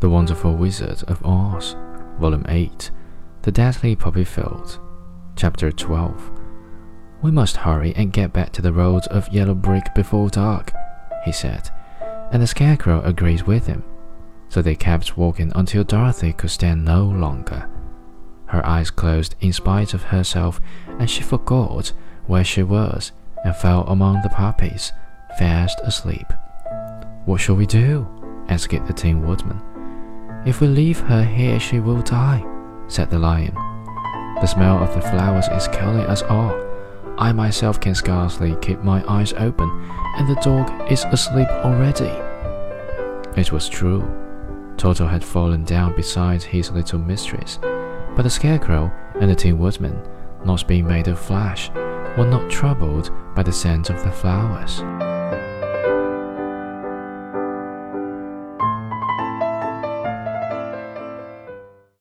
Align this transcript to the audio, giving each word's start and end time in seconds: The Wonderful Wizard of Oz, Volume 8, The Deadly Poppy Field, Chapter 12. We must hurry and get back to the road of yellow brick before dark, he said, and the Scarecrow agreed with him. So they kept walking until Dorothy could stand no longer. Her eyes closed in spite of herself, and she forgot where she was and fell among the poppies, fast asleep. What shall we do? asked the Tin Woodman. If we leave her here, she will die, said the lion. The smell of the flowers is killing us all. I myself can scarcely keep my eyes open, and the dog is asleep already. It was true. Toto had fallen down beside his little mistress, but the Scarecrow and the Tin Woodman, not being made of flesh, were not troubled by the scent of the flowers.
The 0.00 0.08
Wonderful 0.08 0.54
Wizard 0.54 1.02
of 1.08 1.22
Oz, 1.26 1.76
Volume 2.18 2.46
8, 2.48 2.90
The 3.42 3.52
Deadly 3.52 3.94
Poppy 3.94 4.24
Field, 4.24 4.80
Chapter 5.36 5.70
12. 5.70 6.30
We 7.20 7.30
must 7.30 7.58
hurry 7.58 7.94
and 7.94 8.10
get 8.10 8.32
back 8.32 8.50
to 8.52 8.62
the 8.62 8.72
road 8.72 9.06
of 9.08 9.28
yellow 9.28 9.52
brick 9.52 9.94
before 9.94 10.30
dark, 10.30 10.72
he 11.26 11.32
said, 11.32 11.68
and 12.32 12.40
the 12.40 12.46
Scarecrow 12.46 13.02
agreed 13.02 13.42
with 13.42 13.66
him. 13.66 13.84
So 14.48 14.62
they 14.62 14.74
kept 14.74 15.18
walking 15.18 15.52
until 15.54 15.84
Dorothy 15.84 16.32
could 16.32 16.50
stand 16.50 16.82
no 16.82 17.04
longer. 17.04 17.68
Her 18.46 18.64
eyes 18.64 18.90
closed 18.90 19.34
in 19.40 19.52
spite 19.52 19.92
of 19.92 20.04
herself, 20.04 20.62
and 20.98 21.10
she 21.10 21.22
forgot 21.22 21.92
where 22.26 22.44
she 22.44 22.62
was 22.62 23.12
and 23.44 23.54
fell 23.54 23.82
among 23.82 24.22
the 24.22 24.30
poppies, 24.30 24.92
fast 25.38 25.78
asleep. 25.82 26.32
What 27.26 27.42
shall 27.42 27.56
we 27.56 27.66
do? 27.66 28.08
asked 28.48 28.70
the 28.70 28.94
Tin 28.94 29.26
Woodman. 29.26 29.60
If 30.46 30.62
we 30.62 30.68
leave 30.68 31.00
her 31.00 31.22
here, 31.22 31.60
she 31.60 31.80
will 31.80 32.00
die, 32.00 32.44
said 32.88 33.10
the 33.10 33.18
lion. 33.18 33.54
The 34.40 34.46
smell 34.46 34.82
of 34.82 34.94
the 34.94 35.02
flowers 35.02 35.46
is 35.48 35.68
killing 35.68 36.06
us 36.06 36.22
all. 36.22 36.58
I 37.18 37.30
myself 37.32 37.78
can 37.78 37.94
scarcely 37.94 38.56
keep 38.62 38.82
my 38.82 39.04
eyes 39.06 39.34
open, 39.34 39.68
and 40.16 40.26
the 40.26 40.40
dog 40.40 40.90
is 40.90 41.04
asleep 41.04 41.48
already. 41.48 42.10
It 43.38 43.52
was 43.52 43.68
true. 43.68 44.02
Toto 44.78 45.06
had 45.06 45.22
fallen 45.22 45.64
down 45.64 45.94
beside 45.94 46.42
his 46.42 46.70
little 46.70 46.98
mistress, 46.98 47.58
but 48.16 48.22
the 48.22 48.30
Scarecrow 48.30 48.90
and 49.20 49.30
the 49.30 49.34
Tin 49.34 49.58
Woodman, 49.58 50.00
not 50.46 50.66
being 50.66 50.86
made 50.86 51.08
of 51.08 51.18
flesh, 51.18 51.70
were 52.16 52.26
not 52.26 52.50
troubled 52.50 53.10
by 53.34 53.42
the 53.42 53.52
scent 53.52 53.90
of 53.90 54.02
the 54.02 54.10
flowers. 54.10 54.82